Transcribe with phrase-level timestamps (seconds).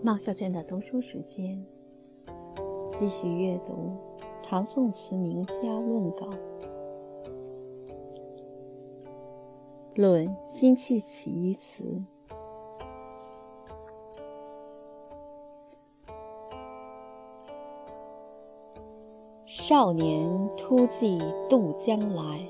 [0.00, 1.60] 孟小娟的读书时间，
[2.96, 3.74] 继续阅读
[4.44, 6.28] 唐宋词名家论稿，
[9.96, 12.00] 论辛弃疾词。
[19.46, 21.18] 少年突骑
[21.50, 22.46] 渡江来，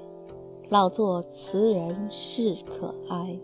[0.68, 3.40] 老作词人事可哀。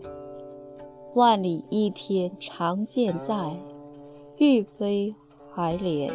[1.15, 3.57] 万里一天长剑在。
[4.37, 5.15] 欲飞
[5.53, 6.11] 还怜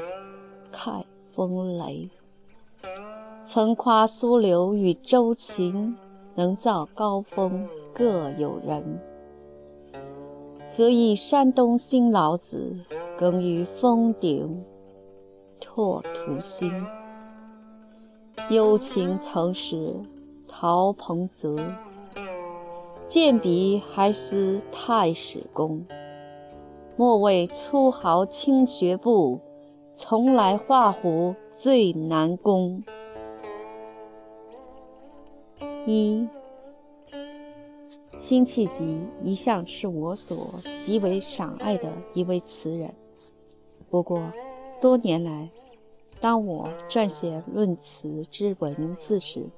[0.71, 2.11] 看风雷。
[3.45, 5.97] 曾夸苏刘与周秦，
[6.35, 9.01] 能造高峰各有人。
[10.77, 12.77] 何以山东新老子，
[13.17, 14.63] 耕于峰顶
[15.59, 16.71] 拓土新。
[18.51, 19.95] 幽情曾使
[20.47, 21.57] 陶彭泽，
[23.09, 25.83] 见笔还思太史公。
[27.01, 29.41] 莫谓粗豪轻学步，
[29.97, 32.85] 从来画虎最难攻。
[35.87, 36.29] 一，
[38.19, 42.93] 辛弃疾一向是我所极为赏爱的一位词人。
[43.89, 44.23] 不过，
[44.79, 45.51] 多年来，
[46.21, 49.49] 当我撰写论词之文字时，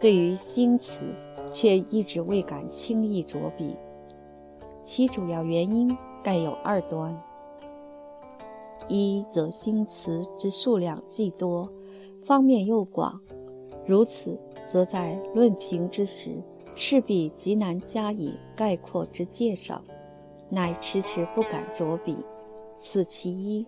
[0.00, 1.04] 对于新词
[1.52, 3.76] 却一直未敢轻易着笔。
[4.86, 5.94] 其主要原因。
[6.22, 7.18] 盖有二端：
[8.88, 11.70] 一则新词之数量既多，
[12.24, 13.20] 方面又广，
[13.86, 16.42] 如此，则在论评之时，
[16.74, 19.80] 势必极难加以概括之介绍，
[20.48, 22.16] 乃迟迟不敢着笔。
[22.78, 23.66] 此其一。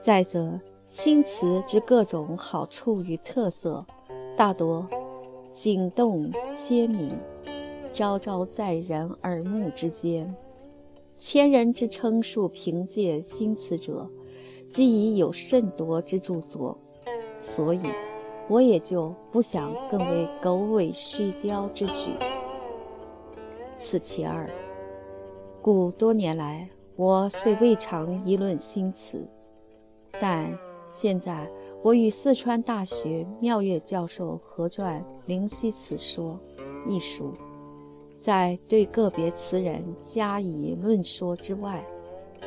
[0.00, 3.84] 再则，新词之各种好处与特色，
[4.36, 4.86] 大多
[5.52, 7.10] 景动鲜明，
[7.92, 10.34] 昭昭在人耳目之间。
[11.18, 14.08] 千人之称述凭借新词者，
[14.70, 16.78] 既已有甚多之著作，
[17.38, 17.80] 所以
[18.48, 22.12] 我也就不想更为狗尾续貂之举。
[23.78, 24.48] 此其二。
[25.62, 29.26] 故多年来，我虽未尝议论新词，
[30.20, 31.50] 但现在
[31.82, 36.38] 我与四川大学妙月教授合撰《灵犀词说》
[36.88, 37.32] 一书。
[38.18, 41.86] 在对个别词人加以论说之外，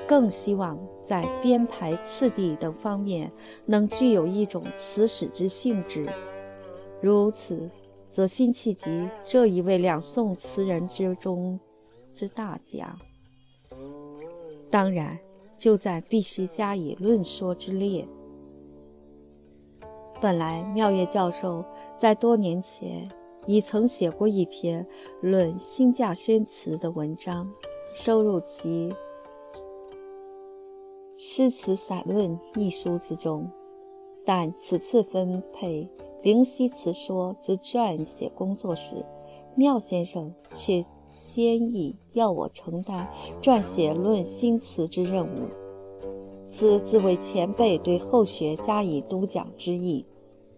[0.07, 3.31] 更希望在编排次第等方面
[3.66, 6.07] 能具有一种词史之性质。
[7.02, 7.69] 如此，
[8.12, 11.59] 则辛弃疾这一位两宋词人之中
[12.13, 12.97] 之大家，
[14.69, 15.18] 当然
[15.56, 18.07] 就在必须加以论说之列。
[20.19, 21.63] 本来妙月教授
[21.96, 23.09] 在多年前。
[23.45, 24.85] 已曾写过一篇
[25.22, 27.50] 论新稼轩词的文章，
[27.94, 28.89] 收入其
[31.17, 33.50] 《诗词散论》一书之中。
[34.25, 35.83] 但此次分配
[36.22, 39.03] 《灵犀词说》之撰写工作时，
[39.56, 40.83] 妙先生却
[41.23, 43.09] 坚议要我承担
[43.41, 45.47] 撰写论新词之任务，
[46.47, 50.06] 此自为前辈对后学加以督讲之意，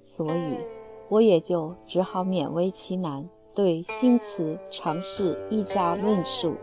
[0.02, 0.81] 所以。
[1.12, 6.56] 我也就只好勉为其难，对新词尝试一家论述。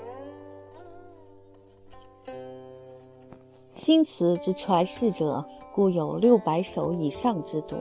[3.70, 5.44] 新词之传世者，
[5.74, 7.76] 故有六百首以上之多，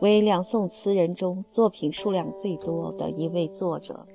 [0.00, 4.06] 为两宋词人中作品数量最多的一位作者。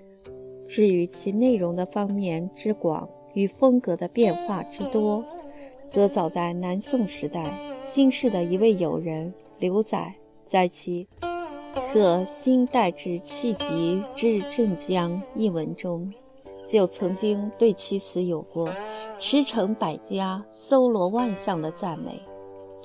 [0.68, 5.26] 至于其内容的方面之广与风格的变化之多，
[5.90, 10.14] 则早在南宋时代，新式的一位友人刘载
[10.48, 11.08] 在其。
[11.92, 16.14] 和新代之气急至镇江一文中，
[16.68, 18.70] 就曾经对其词有过
[19.18, 22.22] 驰骋百家、搜罗万象的赞美。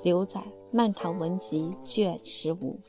[0.03, 0.39] 刘载
[0.71, 2.79] 《漫堂文集》卷十五。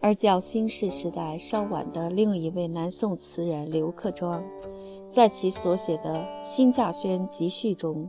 [0.00, 4.44] 而较新式时代稍晚的另一位南宋词人刘克庄，
[5.10, 6.14] 在其所写的
[6.44, 8.08] 《新稼轩集序》中，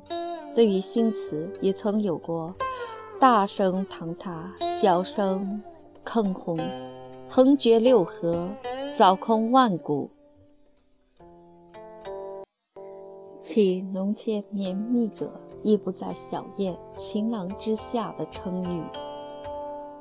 [0.54, 2.54] 对于新词也曾有过
[3.18, 5.62] “大声堂他，小声”。
[6.06, 6.56] 坑洪，
[7.28, 8.48] 横绝六合，
[8.96, 10.08] 扫空万古。
[13.42, 15.32] 其浓切绵密者，
[15.64, 18.84] 亦不在小燕、情郎之下的称誉。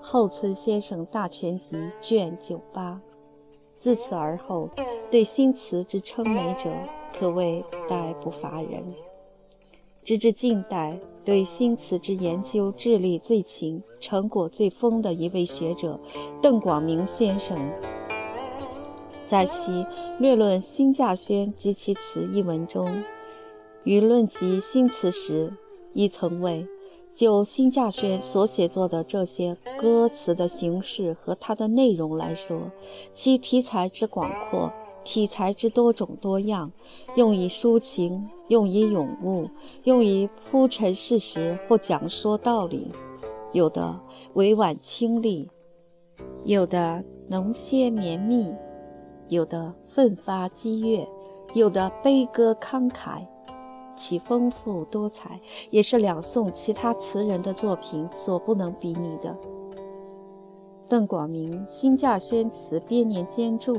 [0.00, 3.00] 后村先生大全集卷九八。
[3.78, 4.68] 自此而后，
[5.10, 6.70] 对新词之称美者，
[7.12, 8.82] 可谓代不乏人。
[10.02, 11.00] 直至近代。
[11.24, 15.98] 对新词之研究智力最勤、成果最丰的一位学者
[16.42, 17.58] 邓广明先生，
[19.24, 19.70] 在其
[20.18, 23.02] 《略论新稼轩及其词》一文中，
[23.84, 25.54] 于论及新词时，
[25.94, 26.66] 亦曾为
[27.14, 32.70] 就辛稼轩所写作的这些歌词的形式和它的内容来说，
[33.14, 34.70] 其题材之广阔，
[35.04, 36.72] 题材之多种多样，
[37.14, 39.48] 用以抒情，用以咏物，
[39.84, 42.90] 用以铺陈事实或讲说道理，
[43.52, 44.00] 有的
[44.32, 45.48] 委婉清丽，
[46.44, 48.52] 有的浓歇绵密，
[49.28, 51.06] 有的奋发激越，
[51.52, 53.24] 有的悲歌慷慨。
[53.96, 55.40] 其丰富多彩，
[55.70, 59.36] 也是两宋其他词人的作品所不能比拟的。
[60.88, 63.76] 邓广明《新稼轩词编年间注》，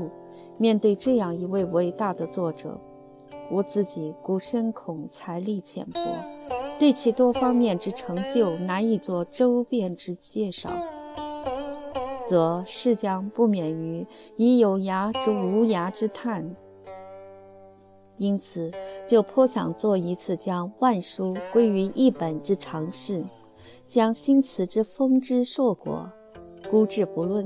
[0.57, 2.78] 面对这样一位伟大的作者，
[3.52, 6.00] 我自己孤深恐财力浅薄，
[6.80, 10.69] 对其多方面之成就难以做周遍之介绍，
[12.25, 14.06] 则是将不免于
[14.38, 16.56] 以有涯之无涯之叹。
[18.18, 18.72] 因此，
[19.06, 23.22] 就颇想做一次将万书归于一本之尝试，
[23.90, 26.10] 将新词之风之硕果
[26.72, 27.46] 孤置不论，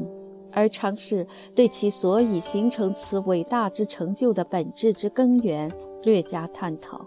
[0.52, 1.26] 而尝试
[1.56, 5.72] 对其所以形成此伟大之成就的本质之根源
[6.04, 7.06] 略加探讨。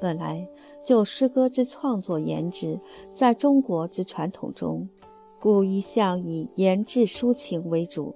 [0.00, 0.46] 本来
[0.84, 2.78] 就诗歌之创作言之，
[3.14, 4.88] 在中国之传统中，
[5.40, 8.14] 故一向以言志抒情为主，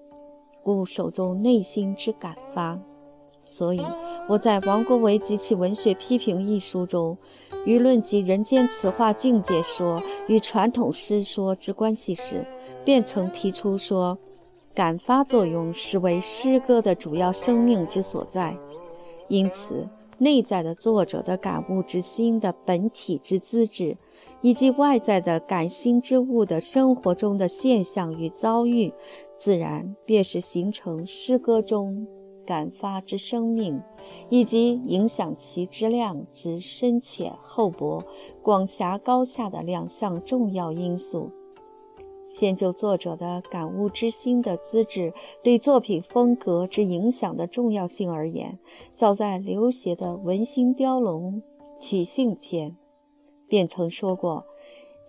[0.62, 2.78] 故手中内心之感发。
[3.42, 3.82] 所以
[4.28, 7.16] 我在王国维及其文学批评一书中，
[7.66, 12.46] 舆论及人间词话境界说与传统诗说之关系时，
[12.84, 14.16] 便曾提出说，
[14.74, 18.56] 感发作用是为诗歌的主要生命之所在，
[19.28, 19.88] 因此
[20.18, 23.96] 内在的作者的感悟之心的本体之资质，
[24.42, 28.92] 以及外在的感心之物的生活中的现象与遭遇，
[29.36, 32.06] 自然便是形成诗歌中。
[32.50, 33.80] 感发之生命，
[34.28, 38.02] 以及影响其质量之深浅厚薄、
[38.42, 41.30] 广狭高下的两项重要因素。
[42.26, 45.14] 先就作者的感悟之心的资质
[45.44, 48.58] 对作品风格之影响的重要性而言，
[48.96, 51.34] 早在刘勰的《文心雕龙·
[51.80, 52.70] 体性篇》
[53.46, 54.44] 便曾说过：“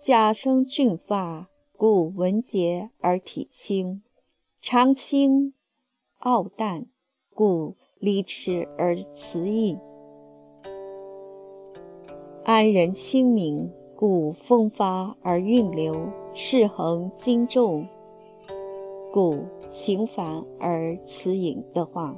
[0.00, 4.00] 假生俊发，故文洁而体轻；
[4.60, 5.54] 长清，
[6.20, 6.86] 傲淡。”
[7.42, 9.76] 故离齿而辞意，
[12.44, 17.84] 安人清明；故风发而韵流，势恒精重；
[19.12, 22.14] 故情繁而辞隐的话，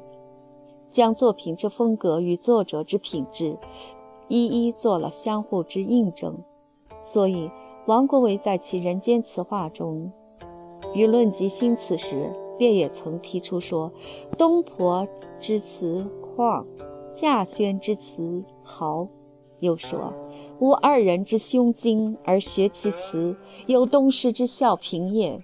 [0.91, 3.57] 将作品之风格与作者之品质
[4.29, 6.37] 一一做了相互之印证。
[7.01, 7.51] 所以，
[7.87, 10.13] 王国维在其《人间词话》中，
[10.95, 12.31] 于论及新词时。
[12.59, 13.93] 便也曾提出说，
[14.39, 15.07] 东坡
[15.41, 16.07] 之词
[16.37, 16.65] 旷，
[17.13, 19.09] 稼轩之词豪。
[19.61, 20.13] 又说，
[20.59, 23.35] 吾二人之胸襟而学其词，
[23.67, 25.41] 有东施之效平也。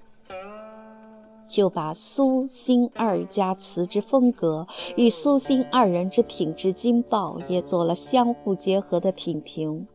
[1.48, 4.66] 就把苏辛二家词之风格
[4.96, 9.86] 与苏辛二人之品质精爆也做了相互结合的品评。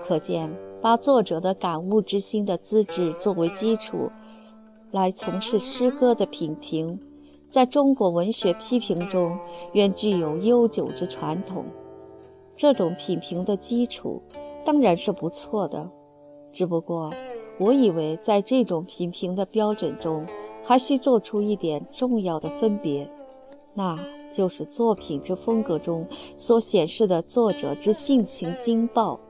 [0.00, 4.10] 可见，把作者的感悟之心的资质作为基础。
[4.90, 6.98] 来从事诗歌的品评，
[7.50, 9.38] 在中国文学批评中，
[9.72, 11.64] 原具有悠久之传统。
[12.56, 14.22] 这种品评的基础
[14.64, 15.88] 当然是不错的，
[16.52, 17.12] 只不过，
[17.58, 20.24] 我以为在这种品评的标准中，
[20.64, 23.08] 还需做出一点重要的分别，
[23.74, 23.98] 那
[24.32, 29.20] 就是作品之风格中所显示的作者之性情精爆，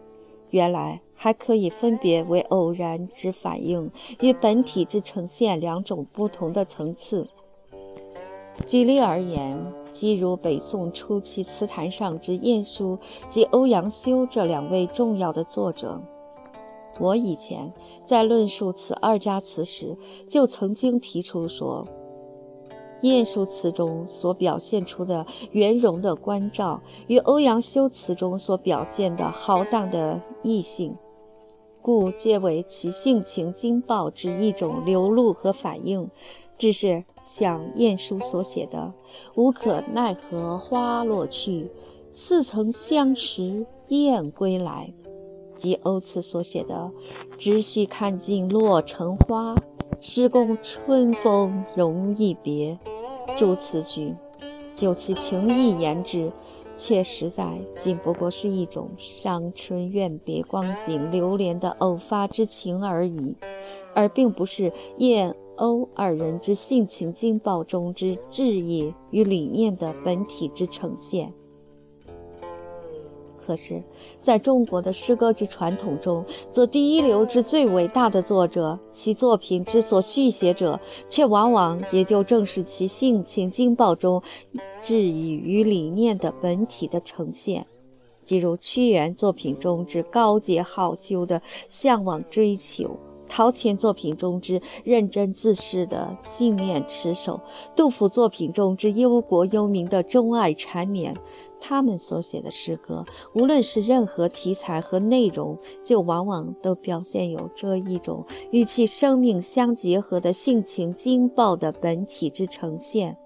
[0.51, 1.01] 原来。
[1.21, 3.91] 还可以分别为偶然之反应
[4.21, 7.29] 与本体之呈现两种不同的层次。
[8.65, 9.61] 举例而言，
[9.93, 12.97] 即如北宋初期词坛上之晏殊
[13.29, 16.01] 及欧阳修这两位重要的作者，
[17.01, 17.73] 我以前
[18.05, 21.85] 在论述此二家词时，就曾经提出说。
[23.03, 30.97] 晏殊词中所表现出的圆融的关照，与欧阳修词中所表现的豪荡的意性。
[31.81, 36.11] 故皆为其性情惊爆之一种流露和反应，
[36.59, 38.93] 只是像晏殊所写的
[39.37, 41.71] “无可奈何花落去，
[42.13, 44.93] 似曾相识燕归来”，
[45.57, 46.91] 及欧词所写的
[47.39, 49.55] “只须看尽落成花，
[50.01, 52.79] 诗共春风容易别”
[53.37, 54.15] 诸此句，
[54.75, 56.33] 就其情意言之。
[56.81, 63.35] 却实在仅不过是一种伤春怨别光景流连的偶发之情而已，
[63.97, 71.35] 而并不是燕欧二人之性情惊爆中之志业与理念的本体之呈现。
[73.49, 73.83] 可是，
[74.21, 80.79] 在中国的诗歌之传统中，则第一流之最伟大的作者，其作品之所续写者，
[81.09, 84.23] 却往往也就正是其性情惊爆中
[84.83, 87.67] 质疑与理念的本体的呈现。
[88.23, 92.95] 即如屈原作品中之高洁好修的向往追求。
[93.31, 97.39] 陶潜作品中之认真自视的信念持守，
[97.77, 101.15] 杜甫作品中之忧国忧民的钟爱缠绵，
[101.61, 113.17] 他们所写的诗歌，无论是任何题材和内容，就往往都表现有这一种与其生命相结合的性情惊爆的本体之呈现，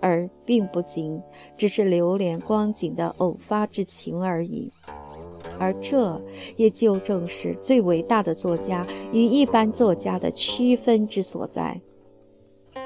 [0.00, 1.20] 而并不仅
[1.56, 4.70] 只是流连光景的偶发之情而已。
[5.58, 6.20] 而这
[6.56, 11.80] 也就正是最伟大的作家与一般作家的区分之所在。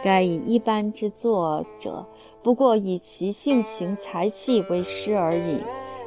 [0.02, 2.04] 该以一般之作者，
[2.46, 5.56] 不过以其性情才气为诗而已；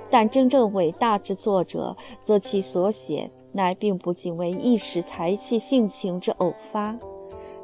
[0.09, 6.97] 但真正伟大之作者，则其所写乃并不仅为一时才气性情之偶发，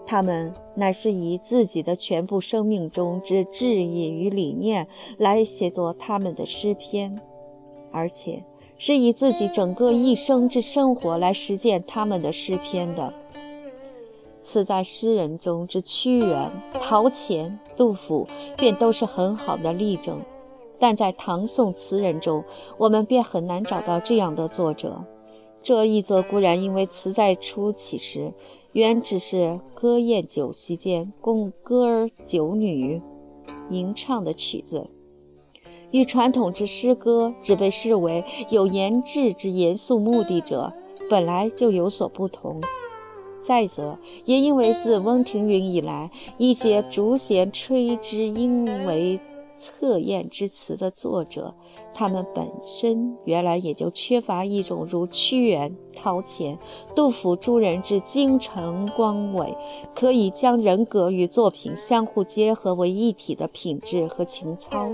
[0.05, 4.85] 他们乃是以自己的全部生命中之志意与理念
[5.19, 7.17] 来写作他们的诗篇，
[7.93, 8.43] 而且。
[8.77, 13.13] 是以自己整个一生之生活来实践他们的诗篇的。
[14.45, 18.25] 此在诗人中之屈原、陶潜、杜甫，
[18.55, 20.19] 便都是很好的例证；
[20.79, 22.43] 但在唐宋词人中，
[22.77, 25.03] 我们便很难找到这样的作者。
[25.63, 28.31] 这一则固然因为词在初起时，
[28.73, 33.01] 原只是歌宴酒席间供歌儿酒女
[33.71, 34.87] 吟唱的曲子。
[35.91, 40.71] 与传统之诗歌只被视为有言志之严肃目的者，
[41.09, 42.61] 本来就有所不同。
[43.45, 46.09] 再则，也因为自翁庭云以来，
[46.39, 49.19] 一些逐弦吹之音为
[49.55, 51.53] 测验之词的作者，
[51.93, 56.57] 他们本身原来也就缺乏一种如屈原、陶潜、
[56.95, 59.55] 杜甫诸人之精诚光伟，
[59.93, 64.89] 可以将人格与作品相互结合为一体的品质和情操。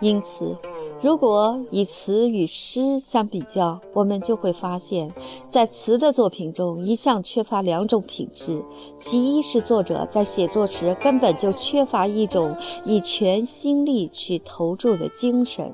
[0.00, 0.56] 因此，
[1.02, 5.12] 如果以词与诗相比较，我们就会发现，
[5.50, 8.62] 在词的作品中一向缺乏两种品质：
[9.00, 15.72] 其一是作者在写作时根本就缺乏一种以全心力去投注的精神；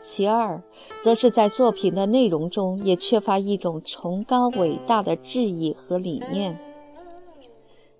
[0.00, 0.60] 其二，
[1.00, 6.58] 则是在作品的内容中也缺乏一种崇高伟大的志意和理念。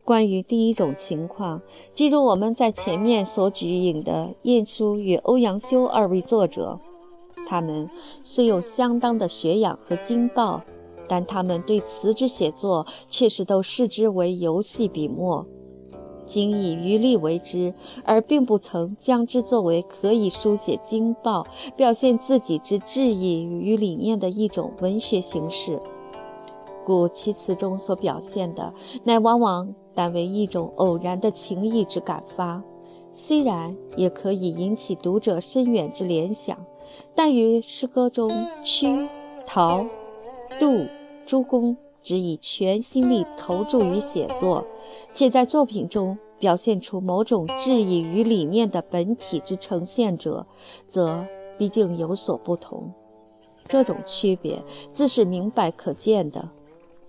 [0.06, 1.60] 关于第一种情况，
[1.92, 6.78] 即如我们在前面所举引的晏殊与欧阳修二位作者，
[7.44, 7.90] 他们
[8.22, 10.62] 虽有相当的学养和经报，
[11.08, 15.44] 但他们对词之写作确实都视之为游戏笔墨，
[16.24, 21.44] 仅以余力为之，而并不曾将之作为可以书写经报、
[21.76, 25.82] 表现自己之志意与理念的一种文学形式。
[26.86, 29.74] 故其词中所表现的，乃往往。
[29.98, 32.62] 但为一种偶然的情意之感发，
[33.12, 36.54] 虽然也可以引起读者深远之联想，
[37.14, 38.30] 但与诗歌中
[38.62, 39.08] 屈、
[39.46, 39.86] 陶、
[40.60, 40.84] 杜、
[41.24, 44.66] 诸公只以全心力投注于写作，
[45.14, 50.46] 且在作品中表现出某种志意与理念的本体之呈现者，
[50.90, 51.24] 则
[51.56, 52.92] 毕竟有所不同。
[53.66, 54.62] 这种区别
[54.92, 56.50] 自是明白可见的。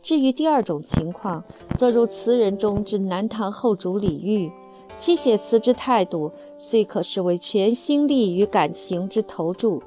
[0.08, 1.44] 至于第二种情况，
[1.78, 4.50] 则如词人中之南唐后主李煜，
[4.98, 9.84] 其写词之态度虽可视为全心力与感情之投注，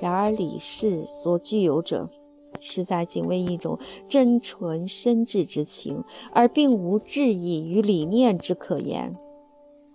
[0.00, 2.08] 然而李氏所具有者，
[2.58, 9.16] 实在仅为一种真纯深挚之情，而并无志意与理念之可言。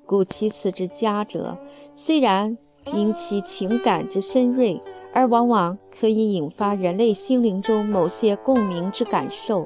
[0.05, 1.58] 故其词之佳者，
[1.94, 2.58] 虽然
[2.94, 4.79] 因其情感之深锐。
[5.15, 9.65] 而往往可以引发人类心灵中某些共鸣之感受，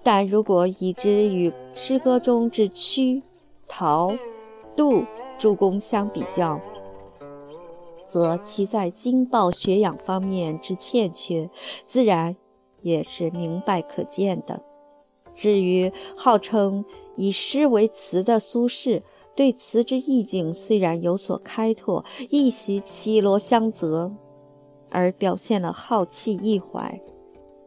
[0.00, 3.20] 但如果以之与诗歌中之屈、
[3.66, 4.14] 陶、
[4.76, 5.02] 杜、
[5.36, 6.60] 诸公相比较，
[8.06, 11.50] 则其在经报学养方面之欠缺，
[11.88, 12.36] 自然
[12.82, 14.62] 也是明白可见的。
[15.34, 16.84] 至于号称
[17.16, 19.02] 以诗为词的苏轼，
[19.34, 24.12] 对词之意境虽然有所开拓，一袭绮罗香泽。
[24.96, 27.02] 而表现了好气意怀，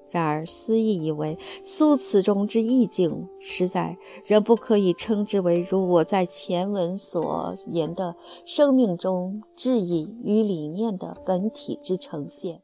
[0.09, 3.95] 然而思义以为苏词中之意境，实在
[4.25, 8.15] 仍不可以称之为如我在前文所言的
[8.47, 12.63] 生命中志意与理念的本体之呈现。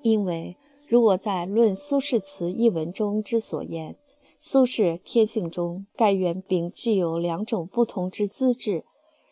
[0.00, 0.56] 因为
[0.88, 3.94] 如我在《论苏轼词》一文中之所言，
[4.40, 8.84] 苏轼天性中盖原并具有两种不同之资质，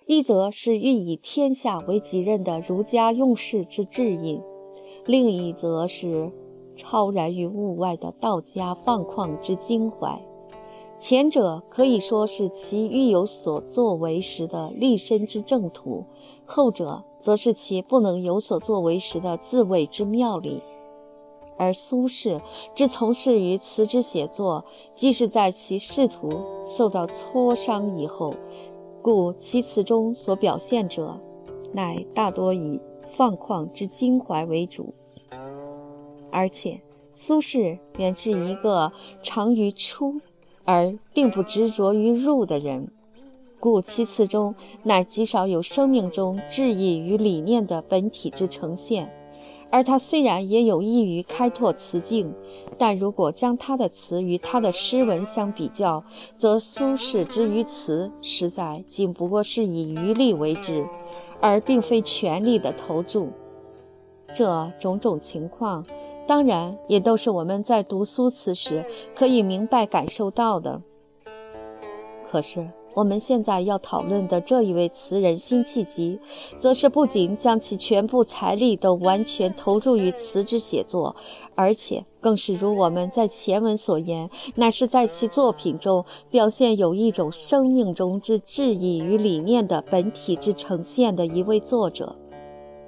[0.07, 4.40] 一则是欲以天下为己任的儒家用事之志引，
[5.07, 6.33] 另一则是
[6.75, 10.21] 超然于物外的道家放旷之襟怀。
[10.99, 16.04] 前者可以说是其欲有所作为时的立身之正途，
[16.45, 20.61] 后者则是其不能有所作为时的自卫之妙理。
[21.57, 22.40] 而苏轼
[22.75, 24.64] 之从事于词之写作，
[24.95, 26.30] 即是在其仕途
[26.64, 28.35] 受到挫伤以后，
[29.02, 31.19] 故其词中所表现者，
[31.73, 32.80] 乃大多以
[33.12, 34.92] 放旷之襟怀为主。
[36.30, 36.80] 而且，
[37.12, 38.92] 苏轼原是一个
[39.23, 40.21] 长于出
[40.64, 42.88] 而并不执着于入的人，
[43.59, 49.11] 故其词中乃极少有生命中志意与理念的本体之呈现。
[49.70, 52.34] 而他虽然也有意于开拓词境，
[52.76, 56.02] 但如果将他的词与他的诗文相比较，
[56.36, 60.84] 则苏轼之于词，实在仅不过是以余力为之，
[61.40, 63.28] 而并非全力的投注。
[64.34, 65.84] 这种种情况，
[66.26, 68.84] 当然也都是我们在读苏词时
[69.14, 70.82] 可以明白感受到的。
[72.28, 72.68] 可是。
[72.92, 76.18] 我们现在要讨论的这一位词人辛弃疾，
[76.59, 81.14] 则是不仅将其全部财力都完全投注于词之写作，
[81.54, 92.16] 而且更是如我们在前文所言，乃是在其作品中表现有一种生命中之志意与理念的本体之呈现的一位作者。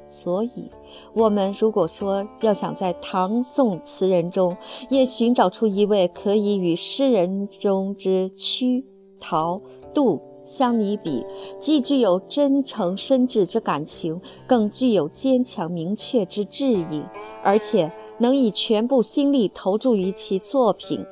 [0.04, 0.71] 所以，
[1.14, 4.54] 我们如果说要想在唐宋词人中
[4.90, 8.85] 也寻找出一位可以与诗人中之屈、
[9.21, 9.61] 陶。
[9.94, 11.25] 度相拟比，
[11.61, 17.02] 既具有真诚深挚之感情，更具有坚强明确之志意，
[17.44, 21.04] 而且能以全部心力投注于其作品，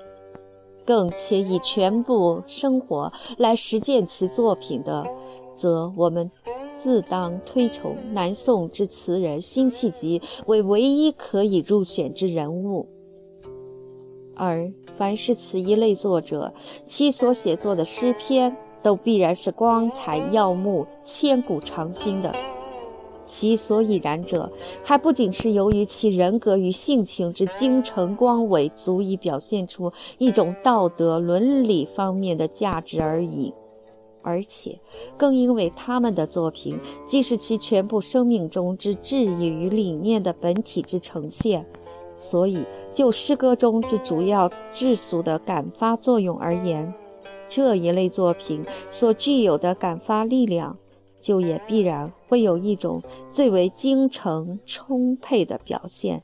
[0.85, 5.07] 更且以全部生活来实践其作品的，
[5.55, 6.29] 则我们
[6.77, 12.89] 自当推崇南宋之词人辛弃疾为唯一可以入选之人物。
[14.35, 16.53] 而凡是此一类作者，
[16.87, 18.57] 其所写作的诗篇。
[18.83, 22.35] 都必然是光彩耀目、千古长新的。
[23.27, 24.51] 其所以然者，
[24.83, 33.55] 还不仅是由于其人格与性情之精诚光伟，足以表现出一种道德伦理方面的价值而已，
[34.23, 34.77] 而且
[35.17, 41.65] 更因为他们的作品既是其全部生命中之志意与理念的本体之呈现，
[42.17, 46.93] 所以就诗歌中之主要质俗的感发作用而言。
[47.51, 50.79] 这一类作品所具有的感发力量，
[51.21, 56.23] 就也必然会有一种最为精诚充沛的表现。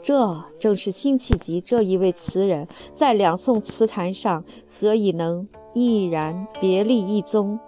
[0.00, 7.58] 这正是辛弃疾这一位词人，在两宋词坛上何以能毅然别立一宗，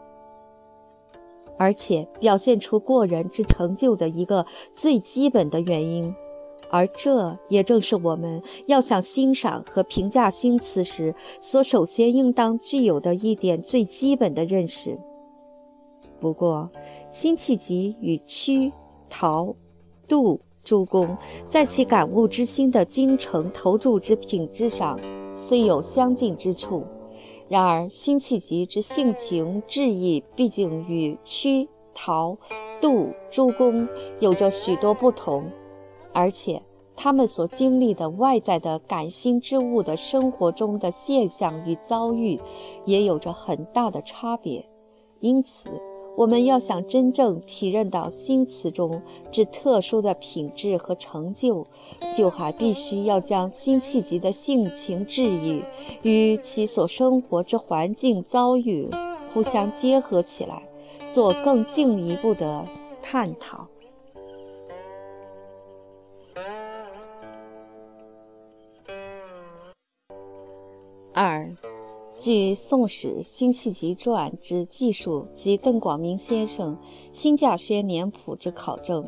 [1.56, 6.14] 而且表现出过人之成就的一个最基本的原因。
[6.74, 14.98] 而这也正是我们要想欣赏和评价新词时，所首先应当具有的一点最基本的认识。
[16.18, 16.68] 不过，
[17.12, 18.72] 辛弃疾与屈、
[19.08, 19.54] 陶、
[20.08, 21.16] 杜、诸公
[21.48, 24.98] 在其感悟之心的精诚投注之品质上，
[25.32, 26.82] 虽有相近之处，
[27.48, 32.36] 然而辛弃疾之性情志意，毕竟与屈、陶、
[32.80, 33.86] 杜、诸公
[34.18, 35.48] 有着许多不同。
[36.14, 36.62] 而且，
[36.96, 42.40] 他们所经历的外在的感心之物的生活中的现象与遭遇，
[42.84, 44.64] 也有着很大的差别。
[45.18, 45.68] 因此，
[46.16, 51.66] 我们要想真正体认到新词中之特殊的品质和成就，
[52.14, 55.60] 就还必须要将辛弃疾的性情志意
[56.02, 58.88] 与其所生活之环境遭遇
[59.32, 60.62] 互相结合起来，
[61.10, 62.64] 做更进一步的
[63.02, 63.66] 探讨。
[71.16, 71.48] 二，
[72.18, 76.74] 据《宋史·辛弃疾传》之记述及邓广明先生
[77.12, 79.06] 《新稼轩年谱》之考证，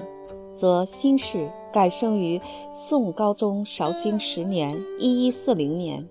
[0.54, 2.40] 则辛氏改生于
[2.72, 6.08] 宋高宗绍兴十年（一一四零年），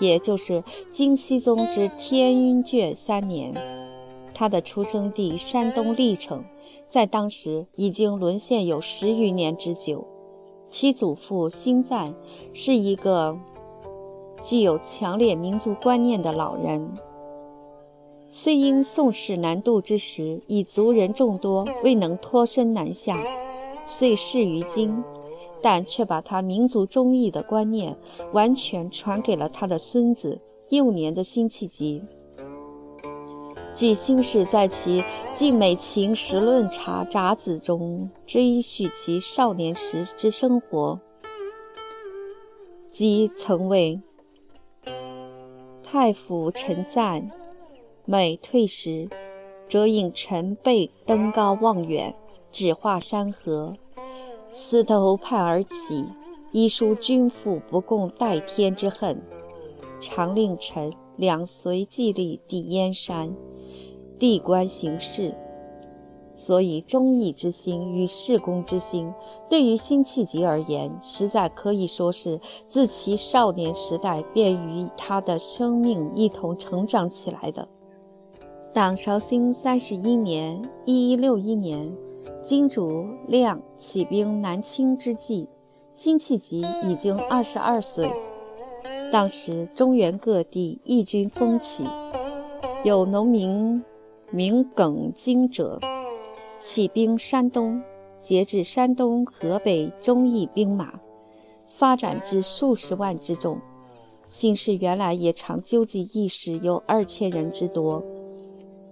[0.00, 3.52] 也就是金熙宗之天眷三年。
[4.32, 6.42] 他的出生地山东历城，
[6.88, 10.06] 在当时已经沦陷有十余年之久。
[10.70, 12.14] 其祖父辛赞
[12.54, 13.38] 是一个。
[14.42, 16.90] 具有强烈民族观念的老人，
[18.28, 23.18] 虽因宋史南渡之时，以族人众多，未能脱身南下，
[23.84, 25.02] 遂逝于今，
[25.60, 27.96] 但却把他民族忠义的观念
[28.32, 32.02] 完全传给了他的孙子幼年的辛弃疾。
[33.74, 35.02] 据辛氏在其
[35.34, 40.98] 《晋美情实论茶》札子中追叙其少年时之生活，
[42.90, 44.00] 即曾为
[45.90, 47.30] 太傅陈赞，
[48.04, 49.08] 每退时，
[49.70, 52.14] 则引臣辈登高望远，
[52.52, 53.74] 指画山河，
[54.52, 56.04] 四头畔而起，
[56.52, 59.18] 一书君父不共戴天之恨，
[59.98, 63.34] 常令臣两随季历抵燕山。
[64.18, 65.34] 地官行事，
[66.38, 69.12] 所以忠义之心与事公之心，
[69.50, 77.66] 对于辛弃疾而言，实在可以说是自其少年时代便与他的生命一同成长起来的。
[78.72, 81.92] 当绍兴三十一年（一一六一年），
[82.40, 85.48] 金主亮起兵南侵之际，
[85.92, 88.08] 辛弃疾已经二十二岁。
[89.10, 91.84] 当时中原各地义军风起，
[92.84, 93.82] 有农民。
[94.30, 95.80] 名耿京者，
[96.60, 97.80] 起兵山东，
[98.20, 100.98] 截至山东、河北忠义兵马，
[101.68, 103.58] 发展至数十万之众。
[104.26, 108.02] 新氏原来也常纠集义士有二千人之多，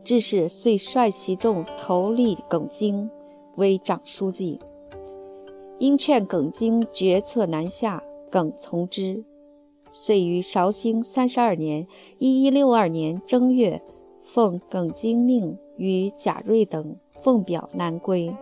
[0.04, 3.10] 致使遂率其众投立耿京
[3.56, 4.60] 为长书记。
[5.78, 9.24] 因劝耿京决策南下，耿从之，
[9.92, 11.86] 遂于绍兴三十二年
[12.18, 13.82] （一一六二年）正月。
[14.24, 18.34] 奉耿京命，与贾瑞等奉表南归。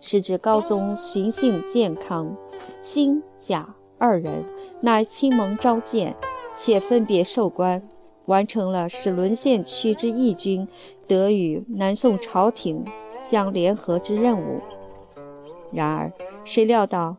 [0.00, 2.34] 时至高宗寻幸健康，
[2.80, 4.44] 辛、贾二人
[4.80, 6.16] 乃亲蒙召见，
[6.54, 7.82] 且分别授官，
[8.26, 10.66] 完成了使沦陷区之义军
[11.06, 12.84] 得与南宋朝廷
[13.18, 14.60] 相联合之任务。
[15.70, 16.12] 然而，
[16.44, 17.16] 谁料到，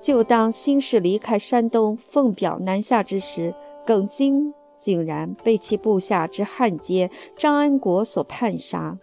[0.00, 4.54] 就当辛氏离开山东，奉表南下之时，耿京。
[4.78, 8.96] 竟然被其部下之汉奸张安国所叛杀。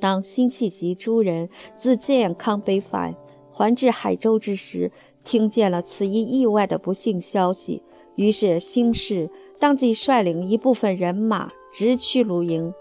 [0.00, 3.14] 当辛弃疾诸人自建康北返，
[3.52, 4.90] 还至海州之时，
[5.22, 7.82] 听见了此一意外的不幸消息，
[8.16, 12.72] 于是辛氏当即率领一部分人马直趋卢营，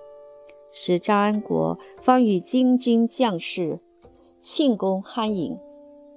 [0.72, 3.80] 使张安国方与金军将士
[4.42, 5.58] 庆功酣饮。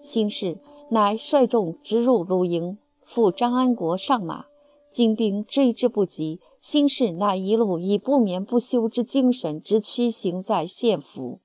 [0.01, 0.59] 辛氏
[0.91, 4.47] 乃率众直入卢营，赴张安国上马。
[4.91, 11.40] 金兵追之不及，辛氏那一路以不眠不休之精神直驱行在县府，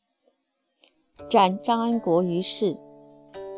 [1.27, 2.77] 斩张安国于市。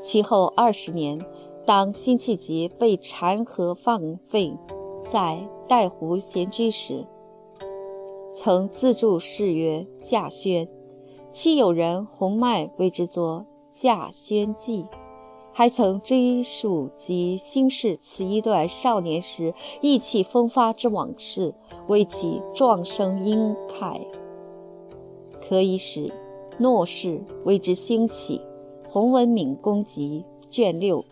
[0.01, 1.19] 其后二十年，
[1.65, 4.57] 当辛弃疾被禅和放废，
[5.03, 7.05] 在带湖闲居时，
[8.33, 10.65] 曾自著诗曰《稼轩》，
[11.33, 13.45] 其友人洪迈为之作
[13.77, 14.83] 《稼轩记》。
[15.59, 21.53] 还曾追溯及新氏此一段少年时意气风发之往事，
[21.89, 23.99] 为其壮声英慨，
[25.45, 26.13] 可以使
[26.59, 28.39] 诺氏为之兴起。
[28.87, 31.03] 洪文敏公集卷六。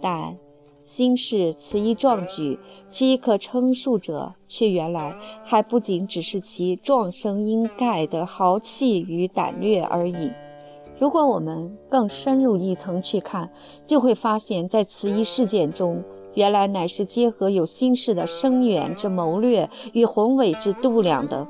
[0.00, 0.36] 但
[0.82, 2.58] 新氏此一壮举，
[2.90, 5.14] 其可称述者，却原来
[5.44, 10.32] 还不仅只是其壮声英盖的豪气与胆略而已。
[10.98, 13.50] 如果我们更深入一层去看，
[13.86, 16.02] 就会发现，在此一事件中，
[16.34, 21.46] 原来乃是结合有心事的深远之谋略与宏伟之度量的。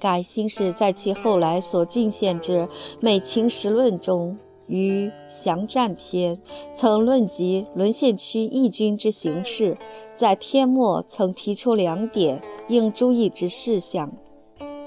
[0.00, 2.58] 该心事在其后来所进献之
[3.00, 4.36] 《美情实论》中，
[4.66, 6.36] 于降战篇
[6.74, 9.76] 曾论及沦陷区义军之形势，
[10.14, 14.12] 在篇末曾提出两点应注意之事项。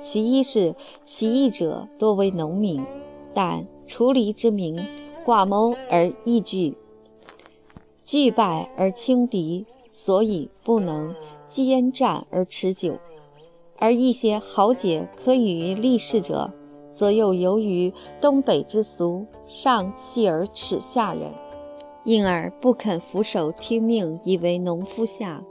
[0.02, 2.84] 其一是起义者多为农民，
[3.36, 4.78] 但除离之民
[5.24, 6.76] 寡谋而易惧，
[8.04, 11.14] 惧败而轻敌，所以不能
[11.48, 12.94] 坚战而持久；
[13.78, 16.52] 而一些豪杰可以于立事者，
[16.96, 21.32] 则又由于东北之俗，上气而耻下人，
[22.04, 25.44] 因而不肯俯首听命，以为农夫下。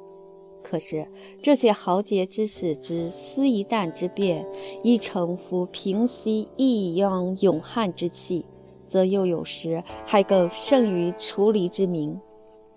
[0.62, 1.06] 可是
[1.42, 4.46] 这些豪杰之士之思一旦之变，
[4.82, 8.44] 以城府平息异样勇悍之气，
[8.86, 12.20] 则又有时还更胜于除离之名。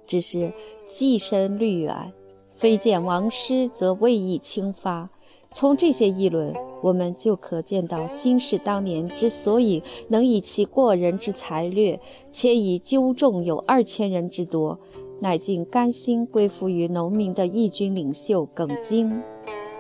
[0.06, 0.52] 只是
[0.88, 2.12] 寄身虑远，
[2.56, 5.10] 非见王师，则未易轻发。
[5.52, 12.00] 从这些议论，我们就可见到新氏当年之所以能以其过人之才略，
[12.32, 14.80] 且以纠众有二千人之多。
[15.24, 19.24] 乃竟甘心归附于农民的义军领袖耿京，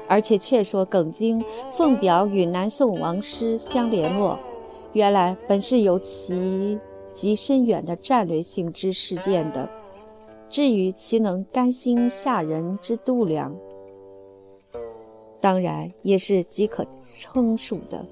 [0.08, 4.40] 而且却说耿京奉表与南宋王师相联络，
[4.94, 6.80] 原来本是有其
[7.14, 9.70] 极深远的战略性之事件的。
[10.50, 13.54] 至于其能甘心下人之度量，
[15.42, 16.88] 当然也是极可
[17.20, 18.06] 称述的。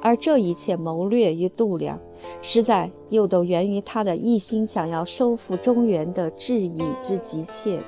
[0.00, 1.98] 而这一切谋略与度量，
[2.42, 7.80] 实在又都源于他的一心想要收复中原的志意之急切。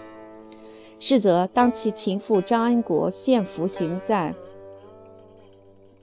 [0.99, 4.35] 是则，当其情妇张安国献俘行在，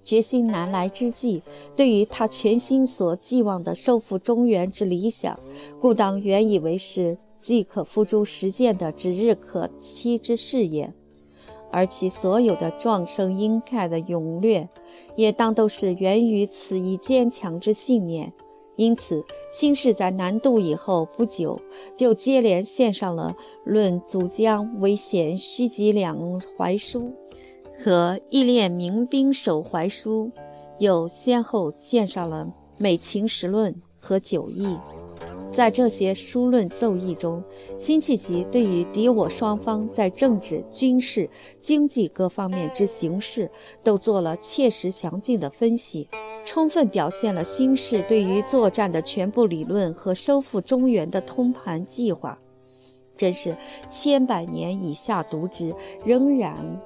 [0.03, 1.41] 决心难来之际，
[1.75, 5.39] 对于他全心所寄望的收复中原之理想，
[5.79, 10.93] 故当原以为是即可付诸实践的指日可期之事也。
[11.71, 14.67] 而其所有的壮盛英盖的勇略，
[15.19, 18.31] 也当都是源于此一坚强之信念。
[18.77, 21.59] 因此，新氏在南渡以后不久，
[21.97, 27.11] 就接连献上了《论祖江为贤虚集两怀书》
[27.83, 30.31] 和《义列民兵守怀书》，
[30.77, 32.45] 又先后献上了
[32.77, 34.65] 《美秦时论》和《九义》。
[35.51, 37.43] 在这些书论奏议中，
[37.77, 41.29] 辛弃疾对于敌我双方在政治、军事、
[41.61, 43.49] 经济各方面之形势，
[43.83, 46.07] 都做了切实详尽的分析，
[46.45, 52.37] 充分表现了辛氏对于作战的全部理论和收复中原的通盘计划。
[53.17, 53.57] 真是
[53.89, 56.79] 千百年以下读之，仍然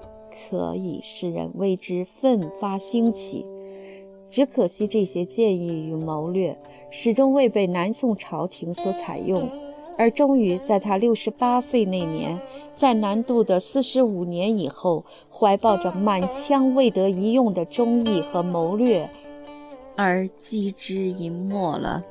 [0.50, 3.46] 可以使人为之奋发兴起。
[4.34, 6.58] 只可惜这些建议与谋略
[6.90, 9.48] 始终未被南宋朝廷所采用，
[9.96, 12.42] 而终于在他六十八岁那年，
[12.74, 19.08] 在南渡的四十五年以后，怀抱着满腔未得一用的忠义和谋略，
[19.96, 22.04] 而击之隐没了。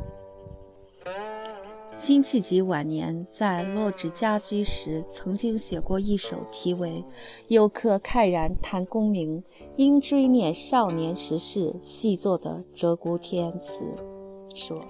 [1.92, 6.88] 辛弃疾晚年在落纸家居时，曾经写过一首题为
[7.48, 9.44] 《有客慨然谈功名，
[9.76, 13.85] 因追念少年时事》细作的鹧鸪天词，
[14.55, 14.83] 说：“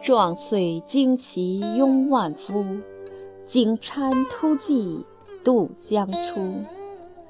[0.00, 2.64] 壮岁旌旗拥万夫，
[3.44, 5.04] 锦钗突骑
[5.44, 6.40] 渡江出。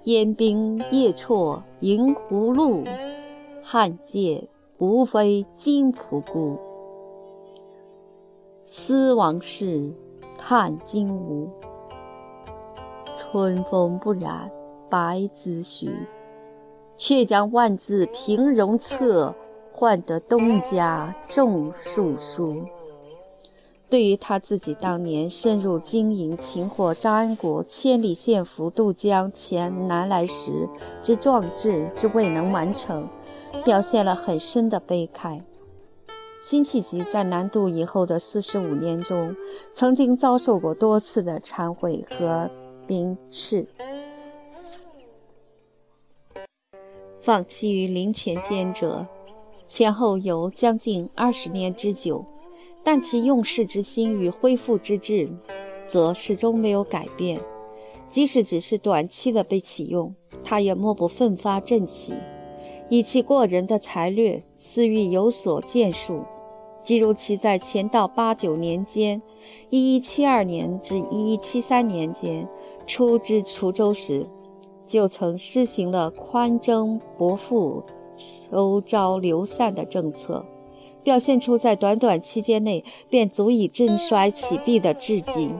[0.05, 2.85] 燕兵夜绰银葫芦，
[3.65, 6.57] 汉界无非金仆姑。”
[8.73, 9.93] 思往事，
[10.39, 11.51] 叹今无。
[13.17, 14.49] 春风不染
[14.89, 15.93] 白丝须，
[16.97, 19.35] 却将万字平戎策，
[19.73, 22.65] 换得东家种树书。
[23.89, 30.69] 对于他自己当年深入经营擒获张安国，千里献俘渡江前南来时
[31.03, 33.09] 之壮志之未能完成，
[33.65, 35.43] 表现了很深的悲慨。
[36.41, 39.37] 辛弃疾在南渡以后的四十五年中，
[39.75, 42.51] 曾经遭受过多次的忏悔和
[42.87, 43.67] 鞭笞，
[47.15, 49.07] 放弃于林泉间者，
[49.69, 52.25] 前后有将近二十年之久。
[52.83, 55.29] 但其用事之心与恢复之志，
[55.87, 57.39] 则始终没有改变。
[58.09, 62.15] 即使只是短期的被启用，他也莫不奋发振起。
[62.91, 66.25] 以其过人的才略，思欲有所建树。
[66.83, 69.23] 即如其在乾道八九年间
[69.71, 72.49] （一一七二年至一一七三年间）
[72.89, 74.27] 出至滁州时，
[74.87, 77.85] 就曾施行了宽征薄赋、
[78.17, 80.45] 收招流散的政策，
[81.05, 85.51] 表现出在短短期间内便足以振衰起弊的志气。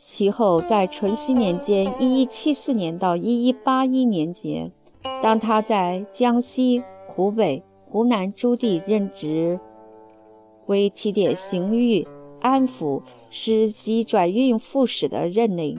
[0.00, 4.70] 其后在淳熙年间（一一七四年到一一八一年间），
[5.22, 9.58] 当他在江西、湖北、湖南诸地任职，
[10.66, 12.06] 为提点刑狱、
[12.40, 15.76] 安抚、使及转运副使的任内，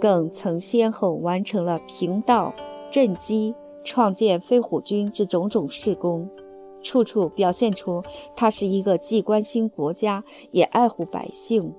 [0.00, 2.52] 更曾先后完成了平道、
[2.90, 6.28] 赈饥、创建飞虎军之种种事功，
[6.82, 8.02] 处处表现出
[8.34, 11.72] 他是一个既关心国家也爱护百姓。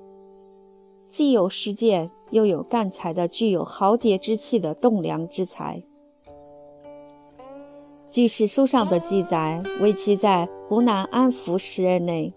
[1.08, 5.84] 既有实践又有干才的、具有豪杰之气的栋梁之才。
[8.16, 12.34] 据史书上的记载，为其在湖南安抚时任内，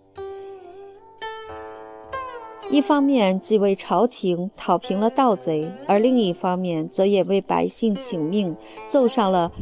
[2.68, 8.56] 一方面既为朝廷讨平了盗贼，而另一方面则也为百姓请命，
[8.88, 9.52] 奏上了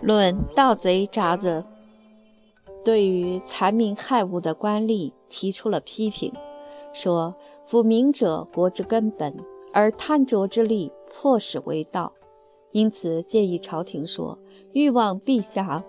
[0.06, 1.64] 《论盗贼札子》，
[2.84, 6.30] 对于残民害物的官吏提出了批评。
[6.92, 7.34] 说
[7.66, 9.34] ：“抚民者，国之根本，
[9.72, 12.12] 而贪浊之利，迫使为盗。
[12.72, 14.38] 因此建议朝廷说：
[14.72, 15.84] 欲望陛下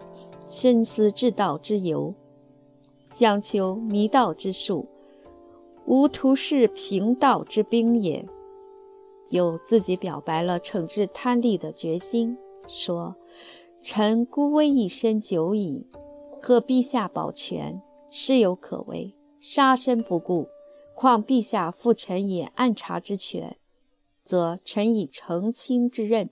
[0.48, 2.14] 深思治道之由，
[3.12, 4.88] 讲求弥道之术，
[5.86, 8.26] 无图是平道之兵也。
[9.30, 13.16] 又自己表白了惩治贪吏的决心，说：
[13.82, 15.88] 臣孤危一身久矣，
[16.42, 20.48] 贺陛下保全，事有可为，杀身不顾。
[20.96, 23.58] 况陛下复臣以暗查之权，
[24.24, 26.30] 则臣以澄清之任。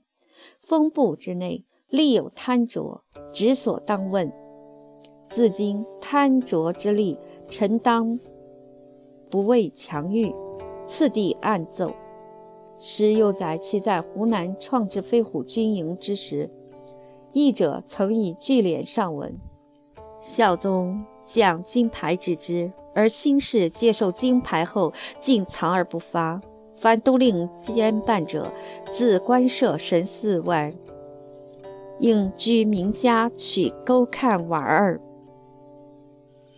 [0.59, 4.31] 封部之内，力有贪浊，职所当问。
[5.29, 7.17] 自今贪浊之力，
[7.49, 8.17] 臣当
[9.29, 10.33] 不畏强欲，
[10.85, 11.91] 次第暗奏。
[12.77, 16.49] 师又载其在湖南创制飞虎军营之时，
[17.33, 19.37] 译者曾以聚敛上文：
[20.21, 26.41] 孝宗降金牌之之，而新士接受金牌后，竟藏而不发。
[26.73, 28.51] 凡都令兼办者，
[28.89, 30.73] 自官舍神寺外，
[32.01, 34.99] 应居名家取勾看瓦儿，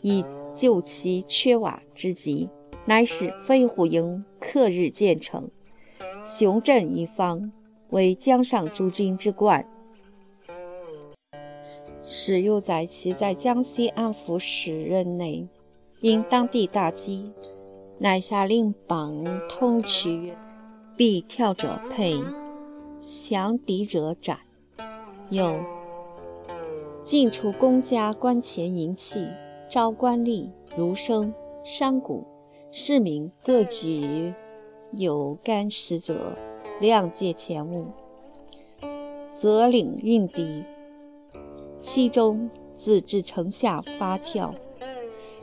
[0.02, 0.24] 以
[0.56, 2.50] 救其缺瓦之急。
[2.86, 5.50] 乃使飞虎营克日建成，
[6.24, 7.52] 雄镇一方，
[7.90, 9.70] 为江上诸军之冠。
[12.02, 15.48] 使又在其在江西安抚使任内，
[16.00, 17.34] 因当地大饥。
[18.00, 20.34] 乃下令榜通衢，
[20.96, 22.18] 必跳者配，
[23.00, 24.40] 降敌者斩。
[25.30, 25.60] 又
[27.04, 29.28] 进出公家官前迎器，
[29.70, 31.34] 招官吏、儒生、
[31.64, 32.24] 商贾、
[32.72, 34.34] 市民各举
[34.94, 36.38] 有干使者，
[36.82, 37.88] 谅借钱物，
[39.32, 40.64] 责领运抵。
[41.82, 44.54] 其中自至城下发跳，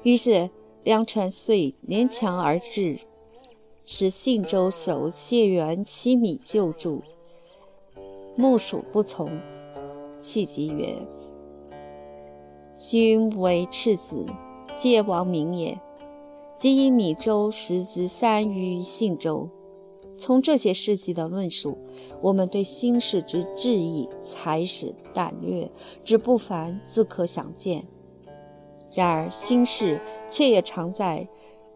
[0.03, 0.51] 于是。
[0.83, 2.99] 良辰遂连强而至，
[3.85, 7.03] 使信州守谢元七米救助，
[8.35, 9.29] 木属不从，
[10.20, 10.94] 气疾曰
[12.78, 14.24] ：“君为赤子，
[14.76, 15.76] 皆亡民也。”
[16.59, 19.48] 即以米州食之三于信州。
[20.18, 21.78] 从这些事迹的论述，
[22.20, 25.70] 我们对新事之志意、才识、胆略
[26.04, 27.83] 之不凡，自可想见。
[28.92, 31.26] 然而，心事却也常在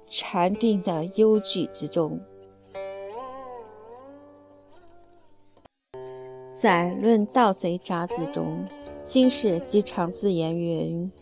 [0.07, 2.20] 禅病的忧惧之中。
[6.64, 8.66] 在《论盗贼札子》中，
[9.03, 11.12] 心事即常自言云：“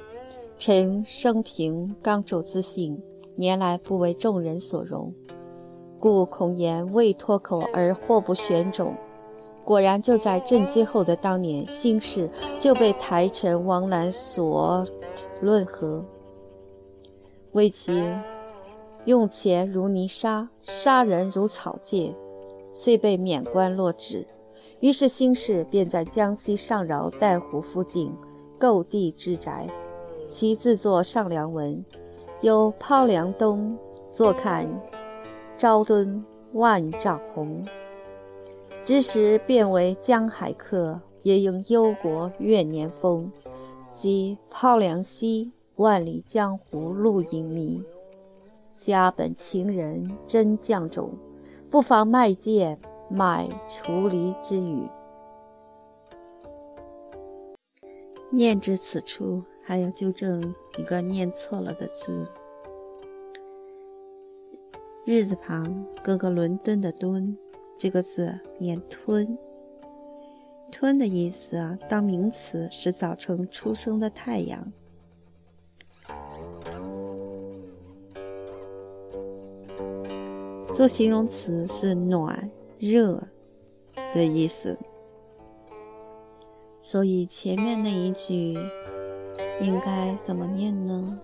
[0.56, 3.02] 臣生平刚柔自信，
[3.34, 5.12] 年来不为众人所容，
[5.98, 8.92] 故恐言未脱口而祸不旋踵。”
[9.66, 14.86] 果然，就在震击后的当年，心事就被台臣王兰所。
[15.40, 16.04] 论和，
[17.50, 18.00] 为其
[19.06, 22.14] 用钱如泥沙，杀人如草芥，
[22.72, 24.24] 遂被免官落职。
[24.82, 28.12] 于是兴氏便在江西上饶带湖附近
[28.58, 29.68] 购地置宅，
[30.28, 31.84] 其自作上梁文，
[32.40, 33.78] 有抛梁东，
[34.10, 34.68] 坐看
[35.56, 37.64] 朝敦万丈红。
[38.84, 43.30] 之时变为江海客，也应忧国怨年风。
[43.94, 47.80] 即抛梁西，万里江湖路隐迷。
[48.72, 51.12] 家本情人真将种，
[51.70, 52.80] 不妨卖剑
[53.12, 54.88] 买除离之语。
[58.30, 62.26] 念至此处，还要纠正一个念错了的字，
[65.04, 67.36] 日字旁隔个伦敦的敦，
[67.76, 69.36] 这个字念吞。
[70.70, 74.72] 吞的意思啊，当名词是早晨出生的太阳；
[80.74, 82.50] 做形容词是暖、
[82.90, 83.22] 热
[84.12, 84.76] 的意思。
[86.80, 88.54] 所以前面那一句
[89.60, 91.18] 应该怎么念呢？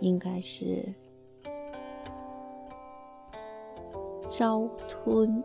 [0.00, 0.94] 应该是
[4.30, 5.44] 朝吞，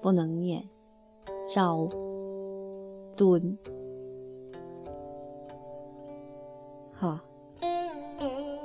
[0.00, 0.66] 不能念。
[1.46, 1.88] 赵
[3.16, 3.56] 敦，
[6.92, 7.20] 好，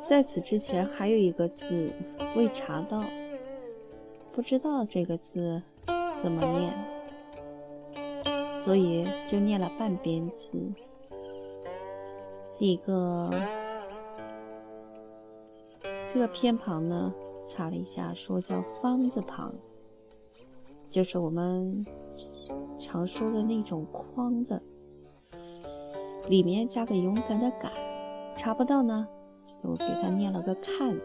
[0.03, 1.91] 在此之前还有一个字
[2.35, 3.03] 未查到，
[4.33, 5.61] 不知道这个字
[6.17, 6.73] 怎么念，
[8.55, 10.71] 所以就念了半边字。
[12.59, 13.29] 一个
[16.07, 17.13] 这个偏旁呢，
[17.47, 19.53] 查了一下，说叫方字旁，
[20.89, 21.85] 就是我们。
[22.77, 24.61] 常说的那种框子，
[26.27, 27.71] 里面加个勇敢的敢，
[28.35, 29.07] 查不到呢，
[29.63, 30.99] 就给他念了个看。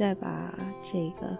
[0.00, 1.36] 再把这个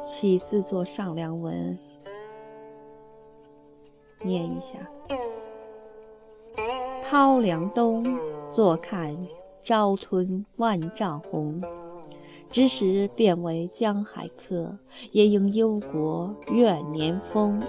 [0.00, 1.76] 起字做上梁文。
[4.20, 4.78] 念一下：
[7.02, 8.04] 抛梁东，
[8.48, 9.26] 坐看
[9.60, 11.60] 朝吞万丈红。
[12.48, 14.78] 之时变为江海客，
[15.10, 17.60] 也应忧国怨年丰。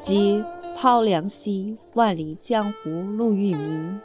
[0.00, 0.42] 即
[0.74, 3.98] 抛梁西，万里江湖路欲迷。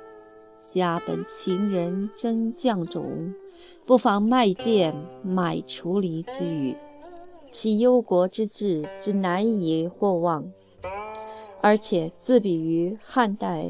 [0.61, 3.33] 家本情人真将种，
[3.85, 4.93] 不妨卖剑
[5.23, 6.75] 买除离之语。
[7.51, 10.51] 其忧国之志之难以或忘。
[11.61, 13.69] 而且自比于汉代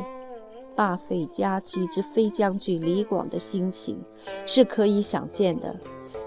[0.76, 4.02] 罢废家居之飞将军李广的心情，
[4.46, 5.78] 是可以想见的。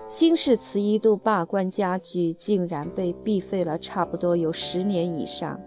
[0.06, 5.58] 新式此一度罢官家居，竟然被避废了差不多有十年以上。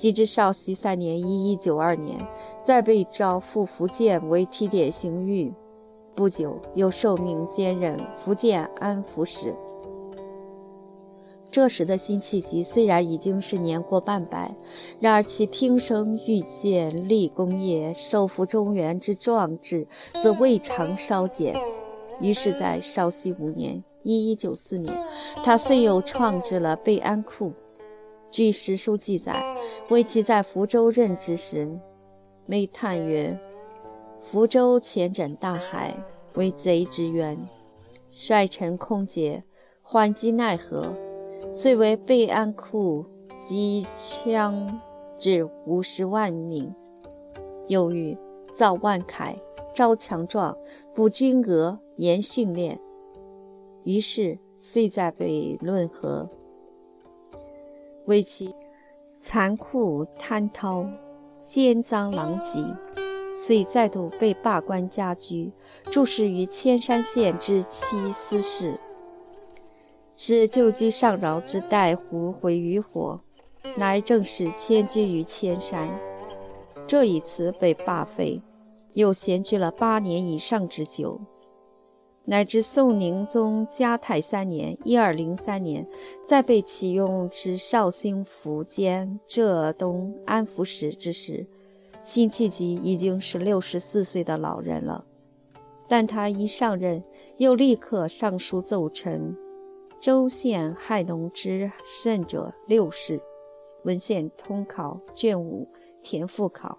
[0.00, 2.26] 及至绍熙三年（一一九二年），
[2.64, 5.52] 再被召赴福建为提点刑狱，
[6.14, 9.54] 不久又受命兼任福建安抚使。
[11.50, 14.56] 这时的辛弃疾虽然已经是年过半百，
[15.00, 19.86] 然而其平生欲建立功业、收复中原之壮志，
[20.22, 21.54] 则未尝稍减。
[22.22, 24.96] 于是，在绍熙五年（一一九四年），
[25.44, 27.52] 他遂又创制了备安库。
[28.30, 29.44] 据史书记载，
[29.88, 31.68] 为其在福州任职时，
[32.46, 33.36] 每叹曰
[34.20, 35.94] ：“福州前枕大海，
[36.34, 37.36] 为贼之渊，
[38.08, 39.42] 率臣空竭，
[39.82, 40.94] 缓急奈何？”
[41.52, 43.04] 遂为备安库
[43.40, 44.80] 机枪
[45.18, 46.72] 至五十万名，
[47.66, 48.16] 又欲
[48.54, 49.34] 造万铠，
[49.74, 50.56] 招强壮，
[50.94, 52.78] 补军额，严训练。
[53.82, 56.28] 于是遂在北论河，
[58.10, 58.52] 为其
[59.20, 60.84] 残酷贪滔，
[61.44, 62.60] 奸赃狼藉，
[63.36, 65.52] 遂再度被罢官家居，
[65.92, 68.80] 驻仕于千山县之七司事。
[70.16, 73.20] 使旧居上饶之带湖毁于火，
[73.76, 75.88] 乃正式迁居于千山。
[76.88, 78.42] 这一次被罢废，
[78.94, 81.20] 又闲居了八年以上之久，
[82.26, 85.86] 乃至宋宁宗嘉泰三年（一二零三年），
[86.24, 91.46] 再被启用至绍兴府兼浙东安抚使之时，
[92.02, 95.04] 辛弃疾已经是六十四岁的老人了。
[95.88, 97.02] 但他一上任，
[97.38, 99.36] 又立刻上书奏陈。
[99.98, 103.20] 州县害农之甚者六事，
[103.84, 105.66] 文献通考卷五
[106.00, 106.78] 田赋考。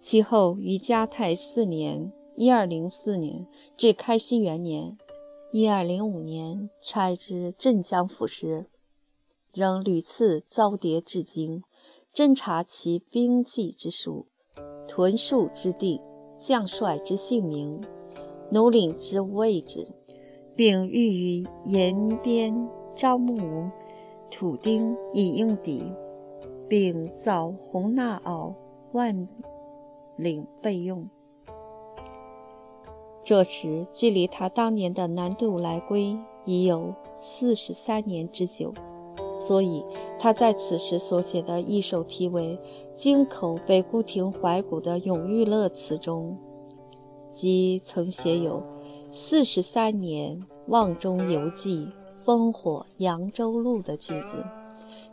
[0.00, 4.96] 其后于嘉泰四年（一二零四年）至开熙元年
[5.52, 8.66] （一二零五年）差之镇江府时，
[9.52, 11.62] 仍屡次遭谍至京，
[12.14, 14.26] 侦查其兵迹之属、
[14.86, 16.00] 屯戍之地、
[16.38, 17.82] 将帅之姓名、
[18.52, 19.92] 奴领之位置。
[20.56, 23.70] 并欲于延边招募
[24.30, 25.84] 土丁以应敌，
[26.66, 28.54] 并造红纳袄
[28.92, 29.28] 万
[30.16, 31.06] 领备用。
[33.26, 38.72] 这时距离他当年的南渡来归已有四十三年之久，
[39.36, 39.84] 所以
[40.16, 42.56] 他在此时所写的一首题为
[42.94, 46.38] 《京口北固亭怀古》的永遇乐词中，
[47.32, 48.62] 即曾写有。
[49.10, 51.88] 四十三年望中犹记
[52.24, 54.44] 烽火扬州路的句子，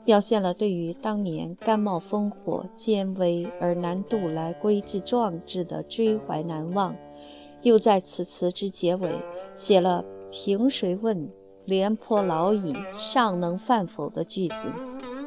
[0.05, 6.95] 表现了对于当年甘冒烽火艰危而南渡来归之壮志的追怀难忘。
[7.63, 9.09] 又在此词之结尾
[9.55, 11.29] 写了“凭谁问，
[11.65, 14.71] 廉颇老矣，尚能饭否”的句子，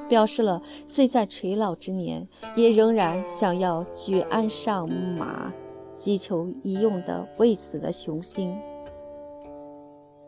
[0.09, 5.53] 表示了虽在垂老之年，也仍然想要举鞍上马。
[5.97, 8.55] 击求一用的未死的雄心，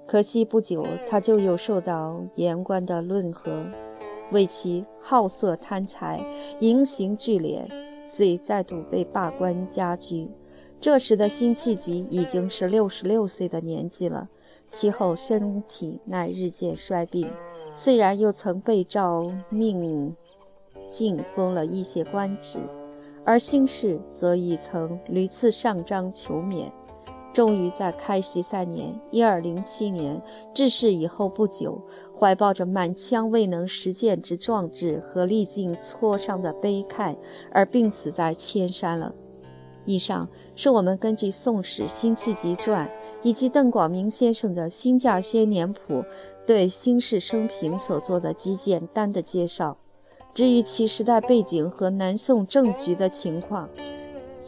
[0.07, 3.67] 可惜不久他就又受到言官的论和，
[4.33, 6.25] 为其好色贪财、
[6.61, 7.69] 淫行聚敛，
[8.07, 10.27] 遂再度被罢官家居。
[10.81, 14.29] 这时的辛弃疾已经是六十六岁的年纪了，
[14.70, 17.29] 其后身体乃日渐衰病，
[17.74, 20.14] 虽然又曾被诏命
[20.91, 22.59] 晋封了一些官职。
[23.24, 26.72] 而辛氏则已曾屡次上章求免，
[27.35, 30.22] 终于在开禧三年（一二零七年）
[30.55, 31.79] 致仕以后不久，
[32.18, 37.18] 怀抱着满腔未能实践之壮志和历尽挫伤的悲慨，
[37.53, 39.12] 而病死在千山了。
[39.89, 42.86] 以上是我们根据《宋史·辛弃疾传》
[43.22, 45.95] 以及邓广明先生的《新稼轩年谱》
[46.47, 49.78] 对辛氏生平所做的极简单的介绍。
[50.34, 53.66] 至于其时代背景和南宋政局的情况，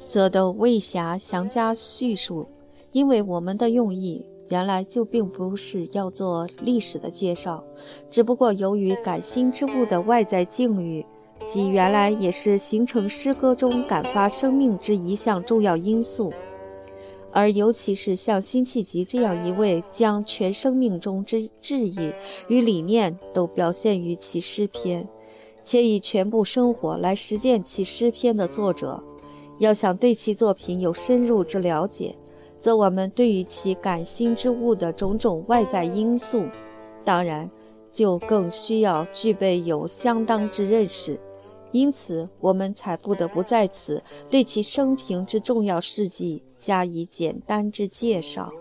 [0.07, 2.47] 则都未暇详加叙述，
[2.93, 7.65] 因为我们的用意原来就并不是要做历史的介绍，
[8.11, 11.07] 只不过由于感心之物的外在境遇，
[11.47, 16.33] 即原来也是形成诗歌中感发生命之一项重要因素，
[17.33, 22.13] 而尤其是像辛弃疾这样一位将全生命中之志意
[22.47, 25.09] 与理念都表现于其诗篇，
[25.65, 29.03] 且以全部生活来实践其诗篇的作者，
[29.59, 32.15] 要想对其作品有深入之了解，
[32.61, 36.45] 则我们对于其感心之物的种种外在因素，
[37.05, 37.51] 当然
[37.91, 41.19] 就更需要具备有相当之认识。
[41.73, 48.53] 因此，我们才不得不在此对其生平之重要事迹加以简单之介绍。